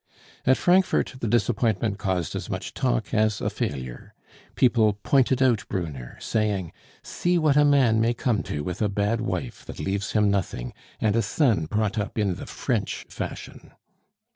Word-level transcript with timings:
At 0.47 0.57
Frankfort 0.57 1.13
the 1.19 1.27
disappointment 1.27 1.99
caused 1.99 2.35
as 2.35 2.49
much 2.49 2.73
talk 2.73 3.13
as 3.13 3.39
a 3.39 3.51
failure. 3.51 4.15
People 4.55 4.93
pointed 4.93 5.43
out 5.43 5.63
Brunner, 5.69 6.17
saying, 6.19 6.71
"See 7.03 7.37
what 7.37 7.55
a 7.55 7.63
man 7.63 8.01
may 8.01 8.15
come 8.15 8.41
to 8.49 8.63
with 8.63 8.81
a 8.81 8.89
bad 8.89 9.21
wife 9.21 9.63
that 9.65 9.77
leaves 9.77 10.13
him 10.13 10.31
nothing 10.31 10.73
and 10.99 11.15
a 11.15 11.21
son 11.21 11.65
brought 11.67 11.99
up 11.99 12.17
in 12.17 12.33
the 12.33 12.47
French 12.47 13.05
fashion." 13.09 13.73